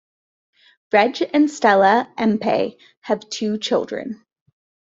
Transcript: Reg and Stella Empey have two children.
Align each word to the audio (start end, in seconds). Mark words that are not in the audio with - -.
Reg 0.91 1.29
and 1.31 1.47
Stella 1.47 2.11
Empey 2.17 2.79
have 3.01 3.29
two 3.29 3.59
children. 3.59 4.25